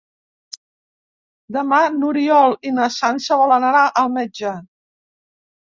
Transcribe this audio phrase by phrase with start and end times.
[1.57, 4.59] Demà n'Oriol i na Sança volen anar al metge.